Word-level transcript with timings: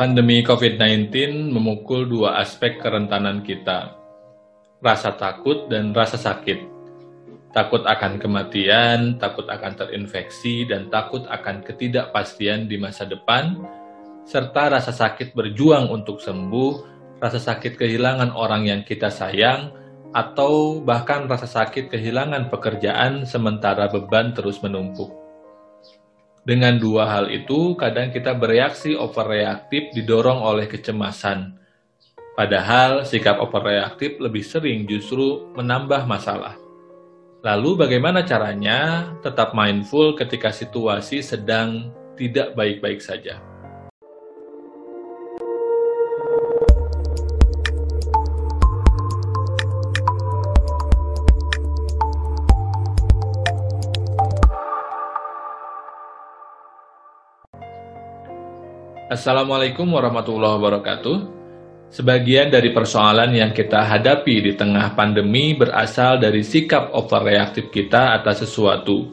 Pandemi 0.00 0.40
COVID-19 0.40 1.12
memukul 1.52 2.08
dua 2.08 2.40
aspek 2.40 2.80
kerentanan 2.80 3.44
kita, 3.44 4.00
rasa 4.80 5.12
takut 5.12 5.68
dan 5.68 5.92
rasa 5.92 6.16
sakit. 6.16 6.56
Takut 7.52 7.84
akan 7.84 8.16
kematian, 8.16 9.20
takut 9.20 9.44
akan 9.44 9.76
terinfeksi, 9.76 10.64
dan 10.64 10.88
takut 10.88 11.28
akan 11.28 11.60
ketidakpastian 11.60 12.64
di 12.64 12.80
masa 12.80 13.04
depan, 13.04 13.60
serta 14.24 14.72
rasa 14.72 14.88
sakit 14.88 15.36
berjuang 15.36 15.92
untuk 15.92 16.16
sembuh, 16.24 16.72
rasa 17.20 17.36
sakit 17.36 17.76
kehilangan 17.76 18.32
orang 18.32 18.72
yang 18.72 18.80
kita 18.88 19.12
sayang, 19.12 19.68
atau 20.16 20.80
bahkan 20.80 21.28
rasa 21.28 21.44
sakit 21.44 21.92
kehilangan 21.92 22.48
pekerjaan 22.48 23.28
sementara 23.28 23.92
beban 23.92 24.32
terus 24.32 24.64
menumpuk. 24.64 25.19
Dengan 26.40 26.80
dua 26.80 27.04
hal 27.04 27.28
itu, 27.28 27.76
kadang 27.76 28.08
kita 28.08 28.32
bereaksi 28.32 28.96
overreaktif 28.96 29.92
didorong 29.92 30.40
oleh 30.40 30.64
kecemasan. 30.64 31.52
Padahal 32.32 33.04
sikap 33.04 33.36
overreaktif 33.44 34.16
lebih 34.16 34.40
sering 34.40 34.88
justru 34.88 35.52
menambah 35.52 36.08
masalah. 36.08 36.56
Lalu 37.44 37.84
bagaimana 37.84 38.24
caranya 38.24 39.12
tetap 39.20 39.52
mindful 39.52 40.16
ketika 40.16 40.48
situasi 40.48 41.20
sedang 41.20 41.92
tidak 42.16 42.56
baik-baik 42.56 43.04
saja? 43.04 43.49
Assalamualaikum 59.10 59.90
warahmatullahi 59.90 60.54
wabarakatuh. 60.54 61.18
Sebagian 61.90 62.46
dari 62.46 62.70
persoalan 62.70 63.34
yang 63.34 63.50
kita 63.50 63.82
hadapi 63.82 64.38
di 64.38 64.52
tengah 64.54 64.94
pandemi 64.94 65.50
berasal 65.50 66.22
dari 66.22 66.46
sikap 66.46 66.94
overreaktif 66.94 67.74
kita 67.74 68.14
atas 68.14 68.46
sesuatu. 68.46 69.10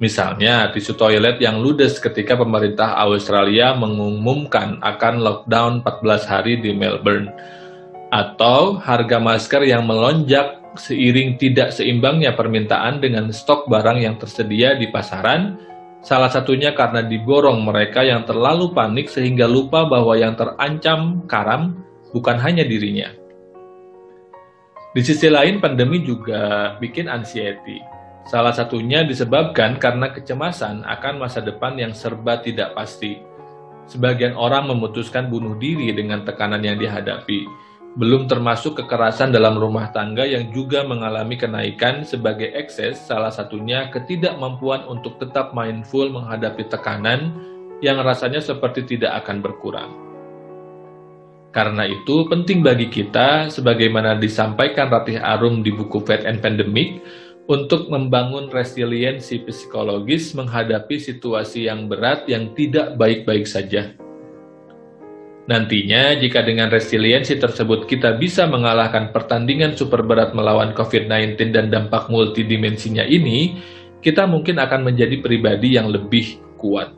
Misalnya, 0.00 0.72
tisu 0.72 0.96
toilet 0.96 1.36
yang 1.36 1.60
ludes 1.60 2.00
ketika 2.00 2.32
pemerintah 2.32 2.96
Australia 2.96 3.76
mengumumkan 3.76 4.80
akan 4.80 5.20
lockdown 5.20 5.84
14 5.84 6.24
hari 6.24 6.56
di 6.56 6.72
Melbourne. 6.72 7.28
Atau 8.08 8.80
harga 8.80 9.20
masker 9.20 9.68
yang 9.68 9.84
melonjak 9.84 10.80
seiring 10.80 11.36
tidak 11.36 11.76
seimbangnya 11.76 12.32
permintaan 12.32 13.04
dengan 13.04 13.28
stok 13.36 13.68
barang 13.68 14.00
yang 14.00 14.16
tersedia 14.16 14.80
di 14.80 14.88
pasaran, 14.88 15.60
Salah 16.00 16.32
satunya 16.32 16.72
karena 16.72 17.04
diborong 17.04 17.60
mereka 17.60 18.00
yang 18.00 18.24
terlalu 18.24 18.72
panik 18.72 19.12
sehingga 19.12 19.44
lupa 19.44 19.84
bahwa 19.84 20.16
yang 20.16 20.32
terancam 20.32 21.28
karam 21.28 21.76
bukan 22.16 22.40
hanya 22.40 22.64
dirinya. 22.64 23.12
Di 24.96 25.04
sisi 25.04 25.28
lain, 25.30 25.60
pandemi 25.60 26.00
juga 26.02 26.74
bikin 26.80 27.06
anxiety. 27.06 27.78
Salah 28.26 28.50
satunya 28.56 29.04
disebabkan 29.04 29.76
karena 29.76 30.10
kecemasan 30.10 30.82
akan 30.88 31.14
masa 31.20 31.44
depan 31.44 31.76
yang 31.76 31.92
serba 31.92 32.40
tidak 32.40 32.72
pasti. 32.74 33.20
Sebagian 33.86 34.34
orang 34.34 34.72
memutuskan 34.72 35.28
bunuh 35.28 35.58
diri 35.60 35.92
dengan 35.92 36.24
tekanan 36.24 36.62
yang 36.64 36.78
dihadapi 36.80 37.44
belum 37.98 38.30
termasuk 38.30 38.78
kekerasan 38.78 39.34
dalam 39.34 39.58
rumah 39.58 39.90
tangga 39.90 40.22
yang 40.22 40.54
juga 40.54 40.86
mengalami 40.86 41.34
kenaikan 41.34 42.06
sebagai 42.06 42.54
ekses, 42.54 43.02
salah 43.02 43.34
satunya 43.34 43.90
ketidakmampuan 43.90 44.86
untuk 44.86 45.18
tetap 45.18 45.50
mindful 45.50 46.06
menghadapi 46.06 46.70
tekanan 46.70 47.34
yang 47.82 47.98
rasanya 47.98 48.38
seperti 48.38 48.86
tidak 48.86 49.26
akan 49.26 49.42
berkurang. 49.42 49.90
Karena 51.50 51.82
itu, 51.82 52.30
penting 52.30 52.62
bagi 52.62 52.86
kita, 52.86 53.50
sebagaimana 53.50 54.14
disampaikan 54.14 54.86
Ratih 54.86 55.18
Arum 55.18 55.66
di 55.66 55.74
buku 55.74 55.98
Fat 56.06 56.22
and 56.22 56.38
Pandemic, 56.38 57.02
untuk 57.50 57.90
membangun 57.90 58.46
resiliensi 58.46 59.42
psikologis 59.42 60.30
menghadapi 60.38 61.02
situasi 61.02 61.66
yang 61.66 61.90
berat 61.90 62.22
yang 62.30 62.54
tidak 62.54 62.94
baik-baik 62.94 63.50
saja. 63.50 63.90
Nantinya, 65.50 66.14
jika 66.14 66.46
dengan 66.46 66.70
resiliensi 66.70 67.34
tersebut 67.34 67.90
kita 67.90 68.14
bisa 68.14 68.46
mengalahkan 68.46 69.10
pertandingan 69.10 69.74
super 69.74 70.06
berat 70.06 70.30
melawan 70.30 70.70
COVID-19 70.78 71.50
dan 71.50 71.74
dampak 71.74 72.06
multidimensinya 72.06 73.02
ini, 73.02 73.58
kita 73.98 74.30
mungkin 74.30 74.62
akan 74.62 74.86
menjadi 74.86 75.18
pribadi 75.18 75.74
yang 75.74 75.90
lebih 75.90 76.38
kuat. 76.54 76.94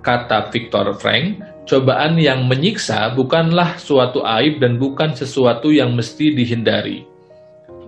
Kata 0.00 0.48
Viktor 0.48 0.96
Frank, 0.96 1.44
cobaan 1.68 2.16
yang 2.16 2.48
menyiksa 2.48 3.12
bukanlah 3.12 3.76
suatu 3.76 4.24
aib 4.24 4.64
dan 4.64 4.80
bukan 4.80 5.12
sesuatu 5.12 5.68
yang 5.68 5.92
mesti 5.92 6.32
dihindari. 6.32 7.04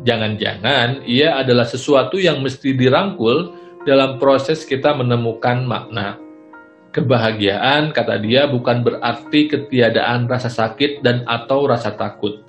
Jangan-jangan 0.05 1.09
ia 1.09 1.41
adalah 1.41 1.65
sesuatu 1.65 2.21
yang 2.21 2.45
mesti 2.45 2.77
dirangkul 2.77 3.57
dalam 3.89 4.21
proses 4.21 4.69
kita 4.69 4.93
menemukan 4.93 5.65
makna. 5.65 6.21
Kebahagiaan, 6.93 7.89
kata 7.97 8.21
dia, 8.21 8.45
bukan 8.45 8.85
berarti 8.85 9.49
ketiadaan 9.49 10.29
rasa 10.29 10.53
sakit 10.53 11.01
dan 11.01 11.25
atau 11.25 11.65
rasa 11.65 11.97
takut. 11.97 12.45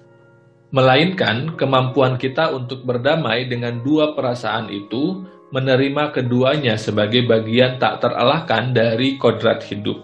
Melainkan 0.76 1.56
kemampuan 1.56 2.20
kita 2.20 2.52
untuk 2.52 2.84
berdamai 2.84 3.48
dengan 3.48 3.80
dua 3.80 4.12
perasaan 4.12 4.68
itu, 4.68 5.24
menerima 5.56 6.12
keduanya 6.12 6.76
sebagai 6.76 7.24
bagian 7.24 7.80
tak 7.80 8.04
terelakkan 8.04 8.76
dari 8.76 9.16
kodrat 9.16 9.64
hidup. 9.64 10.04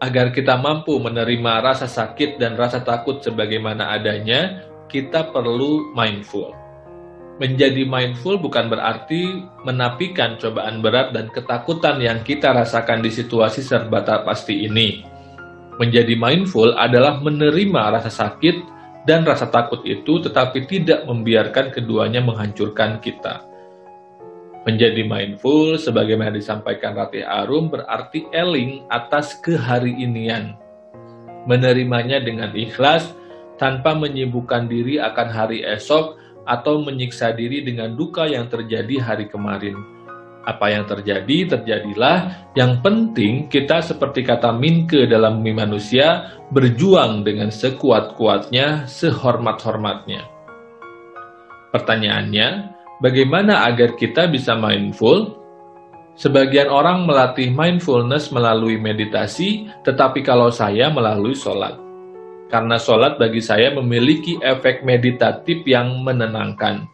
Agar 0.00 0.32
kita 0.32 0.56
mampu 0.56 0.96
menerima 0.96 1.60
rasa 1.60 1.84
sakit 1.84 2.40
dan 2.40 2.56
rasa 2.56 2.80
takut 2.80 3.20
sebagaimana 3.20 3.92
adanya, 4.00 4.64
kita 4.88 5.28
perlu 5.28 5.92
mindful. 5.92 6.65
Menjadi 7.36 7.84
mindful 7.84 8.40
bukan 8.40 8.72
berarti 8.72 9.44
menapikan 9.60 10.40
cobaan 10.40 10.80
berat 10.80 11.12
dan 11.12 11.28
ketakutan 11.28 12.00
yang 12.00 12.24
kita 12.24 12.56
rasakan 12.56 13.04
di 13.04 13.12
situasi 13.12 13.60
serba 13.60 14.00
tak 14.00 14.24
pasti 14.24 14.64
ini. 14.64 15.04
Menjadi 15.76 16.16
mindful 16.16 16.72
adalah 16.72 17.20
menerima 17.20 17.92
rasa 17.92 18.08
sakit 18.08 18.56
dan 19.04 19.28
rasa 19.28 19.52
takut 19.52 19.84
itu 19.84 20.24
tetapi 20.24 20.64
tidak 20.64 21.04
membiarkan 21.04 21.68
keduanya 21.76 22.24
menghancurkan 22.24 23.04
kita. 23.04 23.44
Menjadi 24.64 25.04
mindful 25.04 25.76
sebagaimana 25.76 26.32
disampaikan 26.32 26.96
Ratih 26.96 27.22
Arum 27.22 27.68
berarti 27.68 28.32
eling 28.32 28.88
atas 28.88 29.36
kehari 29.44 29.92
inian. 29.92 30.56
Menerimanya 31.44 32.16
dengan 32.16 32.56
ikhlas 32.56 33.12
tanpa 33.60 33.92
menyibukkan 33.92 34.72
diri 34.72 34.96
akan 34.96 35.28
hari 35.28 35.60
esok 35.60 36.25
atau 36.46 36.80
menyiksa 36.80 37.34
diri 37.34 37.66
dengan 37.66 37.92
duka 37.98 38.24
yang 38.24 38.46
terjadi 38.46 39.02
hari 39.02 39.26
kemarin. 39.26 39.74
Apa 40.46 40.70
yang 40.70 40.86
terjadi, 40.86 41.58
terjadilah. 41.58 42.48
Yang 42.54 42.72
penting 42.86 43.32
kita 43.50 43.82
seperti 43.82 44.22
kata 44.22 44.54
Minke 44.54 45.10
dalam 45.10 45.42
mie 45.42 45.58
manusia, 45.58 46.38
berjuang 46.54 47.26
dengan 47.26 47.50
sekuat-kuatnya, 47.50 48.86
sehormat-hormatnya. 48.86 50.22
Pertanyaannya, 51.74 52.48
bagaimana 53.02 53.66
agar 53.66 53.98
kita 53.98 54.30
bisa 54.30 54.54
mindful? 54.54 55.34
Sebagian 56.14 56.70
orang 56.72 57.04
melatih 57.04 57.52
mindfulness 57.52 58.32
melalui 58.32 58.80
meditasi, 58.80 59.68
tetapi 59.84 60.24
kalau 60.24 60.48
saya 60.48 60.88
melalui 60.88 61.36
sholat 61.36 61.85
karena 62.46 62.78
sholat 62.78 63.18
bagi 63.18 63.42
saya 63.42 63.74
memiliki 63.74 64.38
efek 64.38 64.86
meditatif 64.86 65.66
yang 65.66 66.02
menenangkan. 66.06 66.86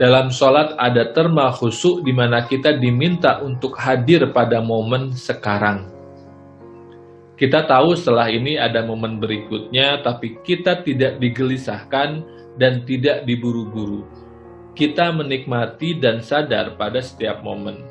Dalam 0.00 0.32
sholat 0.32 0.74
ada 0.80 1.12
terma 1.12 1.52
khusuk 1.52 2.02
di 2.02 2.10
mana 2.10 2.48
kita 2.48 2.72
diminta 2.80 3.38
untuk 3.44 3.76
hadir 3.76 4.24
pada 4.32 4.58
momen 4.64 5.12
sekarang. 5.12 5.86
Kita 7.36 7.64
tahu 7.64 7.96
setelah 7.96 8.28
ini 8.28 8.56
ada 8.56 8.84
momen 8.84 9.20
berikutnya, 9.20 10.00
tapi 10.04 10.40
kita 10.44 10.84
tidak 10.84 11.20
digelisahkan 11.20 12.24
dan 12.56 12.84
tidak 12.84 13.24
diburu-buru. 13.24 14.04
Kita 14.72 15.12
menikmati 15.12 15.96
dan 16.00 16.24
sadar 16.24 16.76
pada 16.80 17.00
setiap 17.00 17.44
momen. 17.44 17.84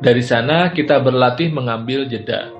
Dari 0.00 0.24
sana 0.24 0.72
kita 0.72 0.96
berlatih 1.00 1.52
mengambil 1.52 2.08
jeda 2.08 2.59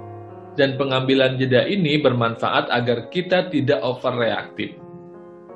dan 0.61 0.77
pengambilan 0.77 1.41
jeda 1.41 1.65
ini 1.65 1.97
bermanfaat 1.97 2.69
agar 2.69 3.09
kita 3.09 3.49
tidak 3.49 3.81
overreaktif. 3.81 4.77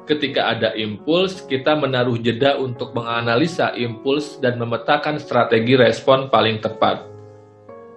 Ketika 0.08 0.56
ada 0.56 0.72
impuls, 0.72 1.44
kita 1.44 1.76
menaruh 1.76 2.16
jeda 2.16 2.56
untuk 2.56 2.96
menganalisa 2.96 3.76
impuls 3.76 4.40
dan 4.40 4.56
memetakan 4.56 5.20
strategi 5.20 5.76
respon 5.76 6.32
paling 6.32 6.60
tepat. 6.64 7.04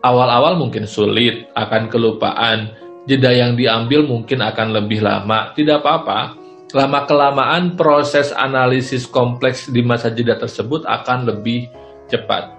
Awal-awal 0.04 0.59
mungkin 0.59 0.83
sulit, 0.83 1.48
akan 1.56 1.88
kelupaan, 1.88 2.75
jeda 3.07 3.31
yang 3.31 3.56
diambil 3.56 4.04
mungkin 4.04 4.44
akan 4.44 4.75
lebih 4.75 5.04
lama, 5.04 5.56
tidak 5.56 5.83
apa-apa. 5.83 6.36
Lama-kelamaan 6.75 7.80
proses 7.80 8.36
analisis 8.36 9.07
kompleks 9.07 9.71
di 9.71 9.80
masa 9.80 10.12
jeda 10.12 10.36
tersebut 10.36 10.83
akan 10.83 11.27
lebih 11.27 11.71
cepat. 12.12 12.56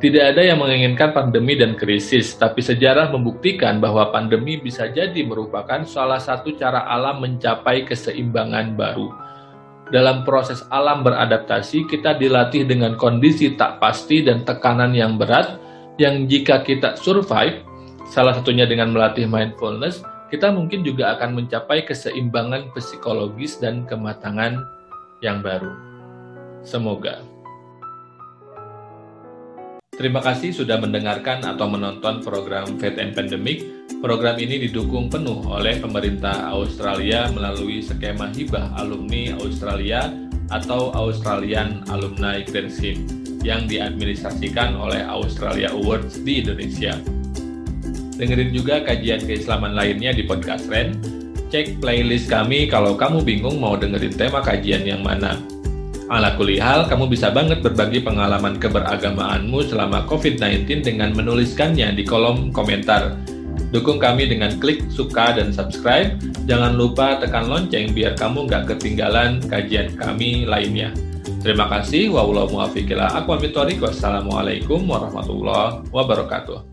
Tidak 0.00 0.32
ada 0.32 0.40
yang 0.40 0.64
menginginkan 0.64 1.12
pandemi 1.12 1.60
dan 1.60 1.76
krisis, 1.76 2.32
tapi 2.32 2.64
sejarah 2.64 3.12
membuktikan 3.12 3.84
bahwa 3.84 4.08
pandemi 4.08 4.56
bisa 4.56 4.88
jadi 4.88 5.20
merupakan 5.28 5.84
salah 5.84 6.16
satu 6.16 6.56
cara 6.56 6.88
alam 6.88 7.20
mencapai 7.20 7.84
keseimbangan 7.84 8.80
baru. 8.80 9.12
Dalam 9.92 10.24
proses 10.24 10.64
alam 10.72 11.04
beradaptasi, 11.04 11.84
kita 11.84 12.16
dilatih 12.16 12.64
dengan 12.64 12.96
kondisi 12.96 13.52
tak 13.60 13.76
pasti 13.76 14.24
dan 14.24 14.40
tekanan 14.40 14.96
yang 14.96 15.20
berat, 15.20 15.60
yang 16.00 16.24
jika 16.24 16.64
kita 16.64 16.96
survive, 16.96 17.60
salah 18.08 18.32
satunya 18.32 18.64
dengan 18.64 18.96
melatih 18.96 19.28
mindfulness, 19.28 20.00
kita 20.32 20.48
mungkin 20.48 20.80
juga 20.80 21.12
akan 21.20 21.44
mencapai 21.44 21.84
keseimbangan 21.84 22.72
psikologis 22.72 23.60
dan 23.60 23.84
kematangan 23.84 24.64
yang 25.20 25.44
baru. 25.44 25.76
Semoga. 26.64 27.29
Terima 30.00 30.24
kasih 30.24 30.56
sudah 30.56 30.80
mendengarkan 30.80 31.44
atau 31.44 31.68
menonton 31.68 32.24
program 32.24 32.80
Fate 32.80 33.04
and 33.04 33.12
Pandemic. 33.12 33.60
Program 34.00 34.40
ini 34.40 34.56
didukung 34.64 35.12
penuh 35.12 35.44
oleh 35.44 35.76
pemerintah 35.76 36.56
Australia 36.56 37.28
melalui 37.28 37.84
skema 37.84 38.32
hibah 38.32 38.80
alumni 38.80 39.36
Australia 39.36 40.08
atau 40.48 40.88
Australian 40.96 41.84
Alumni 41.92 42.40
Grant 42.40 42.72
Scheme 42.72 43.04
yang 43.44 43.68
diadministrasikan 43.68 44.72
oleh 44.72 45.04
Australia 45.04 45.68
Awards 45.76 46.24
di 46.24 46.40
Indonesia. 46.40 46.96
Dengerin 48.16 48.56
juga 48.56 48.80
kajian 48.80 49.20
keislaman 49.28 49.76
lainnya 49.76 50.16
di 50.16 50.24
podcast 50.24 50.64
Ren. 50.72 50.96
Cek 51.52 51.76
playlist 51.76 52.32
kami 52.32 52.72
kalau 52.72 52.96
kamu 52.96 53.20
bingung 53.20 53.60
mau 53.60 53.76
dengerin 53.76 54.16
tema 54.16 54.40
kajian 54.40 54.80
yang 54.80 55.04
mana. 55.04 55.36
Ala 56.10 56.34
kulihal, 56.34 56.90
kamu 56.90 57.06
bisa 57.06 57.30
banget 57.30 57.62
berbagi 57.62 58.02
pengalaman 58.02 58.58
keberagamaanmu 58.58 59.62
selama 59.62 60.02
COVID-19 60.10 60.82
dengan 60.82 61.14
menuliskannya 61.14 61.94
di 61.94 62.02
kolom 62.02 62.50
komentar. 62.50 63.14
Dukung 63.70 64.02
kami 64.02 64.26
dengan 64.26 64.58
klik 64.58 64.82
suka 64.90 65.38
dan 65.38 65.54
subscribe. 65.54 66.18
Jangan 66.50 66.74
lupa 66.74 67.22
tekan 67.22 67.46
lonceng 67.46 67.94
biar 67.94 68.18
kamu 68.18 68.50
nggak 68.50 68.74
ketinggalan 68.74 69.38
kajian 69.46 69.94
kami 69.94 70.50
lainnya. 70.50 70.90
Terima 71.46 71.70
kasih. 71.70 72.10
Wassalamualaikum 73.78 74.82
warahmatullahi 74.90 75.86
wabarakatuh. 75.94 76.69